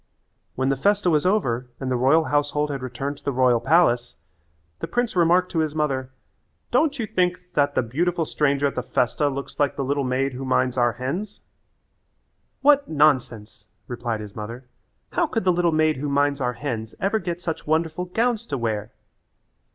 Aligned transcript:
When 0.55 0.69
the 0.69 0.77
festa 0.77 1.11
was 1.11 1.27
over 1.27 1.69
and 1.79 1.91
the 1.91 1.95
royal 1.95 2.23
household 2.23 2.71
had 2.71 2.81
returned 2.81 3.19
to 3.19 3.23
the 3.23 3.31
royal 3.31 3.59
palace, 3.59 4.15
the 4.79 4.87
prince 4.87 5.15
remarked 5.15 5.51
to 5.51 5.59
his 5.59 5.75
mother, 5.75 6.09
"Don't 6.71 6.97
you 6.97 7.05
think 7.05 7.39
that 7.53 7.75
the 7.75 7.83
beautiful 7.83 8.25
stranger 8.25 8.65
at 8.65 8.73
the 8.73 8.81
festa 8.81 9.29
looks 9.29 9.59
like 9.59 9.75
the 9.75 9.83
little 9.83 10.03
maid 10.03 10.33
who 10.33 10.43
minds 10.43 10.75
our 10.75 10.93
hens?" 10.93 11.41
"What 12.63 12.89
nonsense," 12.89 13.67
replied 13.87 14.21
his 14.21 14.35
mother. 14.35 14.65
"How 15.11 15.27
could 15.27 15.43
the 15.43 15.53
little 15.53 15.71
maid 15.71 15.97
who 15.97 16.09
minds 16.09 16.41
our 16.41 16.53
hens 16.53 16.95
ever 16.99 17.19
get 17.19 17.39
such 17.39 17.67
wonderful 17.67 18.05
gowns 18.05 18.47
to 18.47 18.57
wear?" 18.57 18.91